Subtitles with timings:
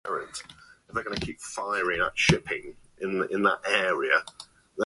[0.03, 0.43] Both power plants
[0.87, 2.49] are located in Shueili Township
[3.03, 4.23] along the Shuili River.